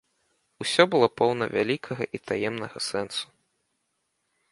[0.63, 3.25] Усё было поўна вялікага і таемнага сэнсу.